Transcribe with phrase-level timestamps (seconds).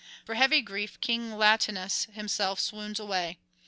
[0.25, 3.37] For heavy grief King Latinus himself swoons away.